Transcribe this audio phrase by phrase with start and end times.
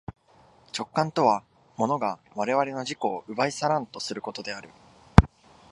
[0.75, 1.43] 直観とは
[1.77, 4.69] 物が我々の自己を奪い去らんとすることである。